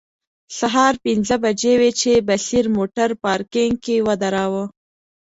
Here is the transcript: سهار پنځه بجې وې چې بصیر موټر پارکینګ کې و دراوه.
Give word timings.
سهار 0.59 0.93
پنځه 1.05 1.35
بجې 1.43 1.73
وې 1.79 1.91
چې 1.99 2.11
بصیر 2.27 2.65
موټر 2.77 3.09
پارکینګ 3.23 3.75
کې 3.85 3.95
و 4.05 4.07
دراوه. 4.21 4.63